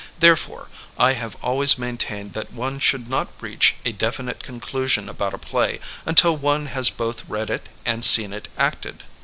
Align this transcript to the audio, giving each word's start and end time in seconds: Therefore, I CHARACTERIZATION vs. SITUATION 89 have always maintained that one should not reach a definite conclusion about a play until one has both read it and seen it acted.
Therefore, 0.19 0.69
I 0.97 1.13
CHARACTERIZATION 1.13 1.13
vs. 1.13 1.13
SITUATION 1.13 1.13
89 1.13 1.21
have 1.21 1.45
always 1.45 1.77
maintained 2.17 2.33
that 2.33 2.53
one 2.53 2.79
should 2.79 3.07
not 3.07 3.27
reach 3.39 3.75
a 3.85 3.91
definite 3.91 4.41
conclusion 4.41 5.07
about 5.07 5.35
a 5.35 5.37
play 5.37 5.79
until 6.07 6.35
one 6.35 6.65
has 6.65 6.89
both 6.89 7.23
read 7.29 7.51
it 7.51 7.69
and 7.85 8.03
seen 8.03 8.33
it 8.33 8.47
acted. 8.57 9.03